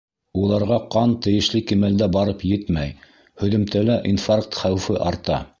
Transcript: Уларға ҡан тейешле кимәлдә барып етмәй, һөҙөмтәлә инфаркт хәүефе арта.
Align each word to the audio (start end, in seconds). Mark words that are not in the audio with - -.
Уларға 0.43 0.79
ҡан 0.95 1.13
тейешле 1.25 1.61
кимәлдә 1.73 2.09
барып 2.17 2.41
етмәй, 2.53 2.97
һөҙөмтәлә 3.45 4.03
инфаркт 4.15 4.63
хәүефе 4.65 5.01
арта. 5.13 5.43